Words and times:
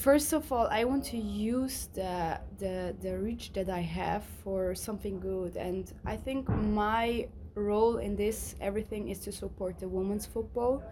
first 0.00 0.32
of 0.32 0.50
all, 0.50 0.66
I 0.70 0.84
want 0.84 1.04
to 1.06 1.18
use 1.18 1.88
the 1.94 2.40
the 2.58 2.94
the 3.00 3.18
reach 3.18 3.52
that 3.52 3.68
I 3.68 3.80
have 3.80 4.24
for 4.42 4.74
something 4.74 5.20
good, 5.20 5.56
and 5.56 5.92
I 6.04 6.16
think 6.16 6.48
my 6.48 7.28
role 7.54 7.98
in 7.98 8.16
this 8.16 8.54
everything 8.60 9.08
is 9.08 9.20
to 9.20 9.32
support 9.32 9.78
the 9.78 9.88
women's 9.88 10.26
football, 10.26 10.82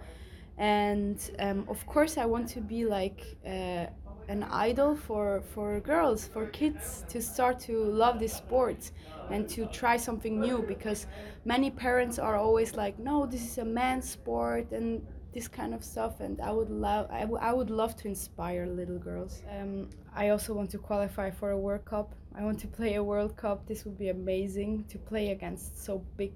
and 0.59 1.19
um, 1.39 1.65
of 1.69 1.85
course 1.87 2.19
I 2.19 2.27
want 2.27 2.49
to 2.51 2.61
be 2.61 2.85
like. 2.85 3.21
Uh, 3.47 3.87
an 4.29 4.43
idol 4.43 4.95
for 4.95 5.41
for 5.55 5.81
girls 5.81 6.29
for 6.29 6.45
kids 6.49 7.03
to 7.09 7.19
start 7.19 7.59
to 7.59 7.83
love 7.83 8.19
this 8.19 8.35
sport 8.35 8.91
and 9.31 9.49
to 9.49 9.65
try 9.69 9.97
something 9.97 10.39
new 10.39 10.63
because 10.69 11.07
many 11.47 11.71
parents 11.71 12.19
are 12.19 12.37
always 12.37 12.75
like 12.77 12.99
no 12.99 13.25
this 13.25 13.43
is 13.43 13.57
a 13.57 13.65
man's 13.65 14.07
sport 14.11 14.71
and 14.71 15.01
this 15.39 15.47
kind 15.47 15.73
of 15.73 15.85
stuff 15.85 16.15
and 16.27 16.41
i 16.41 16.51
would 16.51 16.69
love 16.69 17.07
I, 17.21 17.21
w- 17.31 17.43
I 17.51 17.53
would 17.59 17.71
love 17.71 17.95
to 18.01 18.09
inspire 18.09 18.67
little 18.67 18.99
girls. 18.99 19.35
Um, 19.57 19.89
i 20.23 20.25
also 20.31 20.51
want 20.53 20.69
to 20.71 20.79
qualify 20.79 21.29
for 21.31 21.49
a 21.53 21.59
world 21.67 21.85
cup. 21.85 22.09
I 22.39 22.43
want 22.49 22.59
to 22.65 22.69
play 22.79 22.93
a 22.95 23.05
world 23.11 23.37
cup. 23.37 23.59
This 23.71 23.85
would 23.85 23.99
be 24.05 24.09
amazing 24.09 24.71
to 24.93 24.97
play 25.11 25.27
against 25.37 25.85
so 25.87 25.93
big 26.17 26.35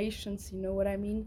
nations 0.00 0.40
you 0.52 0.58
know 0.64 0.74
what 0.78 0.86
i 0.86 0.96
mean? 1.08 1.20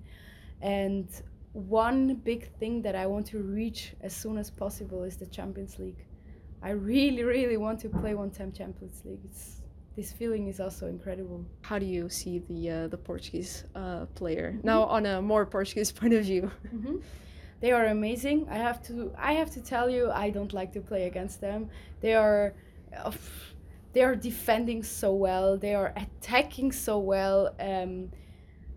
And 0.61 1.07
one 1.53 2.01
big 2.31 2.41
thing 2.59 2.75
that 2.85 2.95
i 3.03 3.05
want 3.13 3.25
to 3.33 3.39
reach 3.59 3.81
as 4.07 4.13
soon 4.21 4.35
as 4.43 4.47
possible 4.63 5.01
is 5.09 5.15
the 5.17 5.29
champions 5.37 5.73
league. 5.79 6.03
I 6.69 6.71
really 6.93 7.23
really 7.33 7.57
want 7.65 7.77
to 7.85 7.89
play 8.01 8.13
one 8.23 8.31
time 8.37 8.51
champions 8.51 8.97
league. 9.07 9.25
It's 9.29 9.63
this 9.97 10.11
feeling 10.11 10.47
is 10.47 10.59
also 10.59 10.87
incredible. 10.87 11.43
How 11.61 11.79
do 11.79 11.85
you 11.85 12.07
see 12.07 12.39
the 12.47 12.69
uh, 12.69 12.87
the 12.87 12.97
Portuguese 12.97 13.65
uh, 13.75 14.05
player 14.13 14.51
mm 14.51 14.57
-hmm. 14.59 14.65
now 14.65 14.81
on 14.83 15.05
a 15.05 15.21
more 15.21 15.45
Portuguese 15.45 15.93
point 15.99 16.13
of 16.13 16.23
view? 16.25 16.43
Mm 16.71 16.83
-hmm. 16.83 17.01
They 17.59 17.71
are 17.73 17.87
amazing. 17.89 18.39
I 18.57 18.59
have 18.67 18.79
to 18.87 18.93
I 19.29 19.33
have 19.39 19.49
to 19.57 19.61
tell 19.61 19.89
you 19.95 20.11
I 20.25 20.31
don't 20.31 20.53
like 20.53 20.71
to 20.79 20.81
play 20.87 21.07
against 21.07 21.39
them. 21.39 21.69
They 21.99 22.15
are 22.15 22.53
uh, 23.05 23.13
they 23.93 24.03
are 24.03 24.15
defending 24.15 24.83
so 24.83 25.09
well. 25.27 25.57
They 25.59 25.75
are 25.75 25.93
attacking 25.95 26.73
so 26.73 26.99
well. 27.13 27.39
Um, 27.59 28.11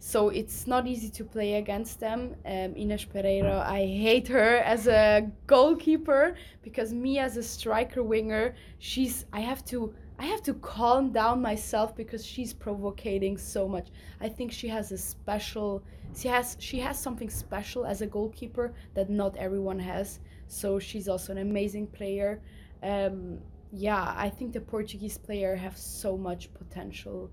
so 0.02 0.30
it's 0.30 0.66
not 0.66 0.86
easy 0.86 1.10
to 1.10 1.24
play 1.24 1.56
against 1.56 2.00
them. 2.00 2.34
Um, 2.46 2.74
Ines 2.74 3.04
Pereira, 3.04 3.62
I 3.66 3.80
hate 3.80 4.26
her 4.28 4.56
as 4.56 4.86
a 4.86 5.30
goalkeeper 5.46 6.36
because 6.62 6.94
me 6.94 7.18
as 7.18 7.36
a 7.36 7.42
striker 7.42 8.02
winger, 8.02 8.54
she's 8.78 9.26
I 9.30 9.40
have 9.40 9.62
to 9.66 9.92
I 10.18 10.24
have 10.24 10.42
to 10.44 10.54
calm 10.54 11.12
down 11.12 11.42
myself 11.42 11.94
because 11.94 12.24
she's 12.24 12.54
provoking 12.54 13.36
so 13.36 13.68
much. 13.68 13.88
I 14.22 14.30
think 14.30 14.52
she 14.52 14.68
has 14.68 14.90
a 14.90 14.96
special 14.96 15.82
she 16.16 16.28
has 16.28 16.56
she 16.58 16.78
has 16.78 16.98
something 16.98 17.28
special 17.28 17.84
as 17.84 18.00
a 18.00 18.06
goalkeeper 18.06 18.72
that 18.94 19.10
not 19.10 19.36
everyone 19.36 19.78
has. 19.80 20.18
So 20.46 20.78
she's 20.78 21.08
also 21.08 21.32
an 21.32 21.38
amazing 21.38 21.88
player. 21.88 22.40
Um, 22.82 23.38
yeah, 23.70 24.14
I 24.16 24.30
think 24.30 24.54
the 24.54 24.62
Portuguese 24.62 25.18
player 25.18 25.54
have 25.56 25.76
so 25.76 26.16
much 26.16 26.52
potential 26.54 27.30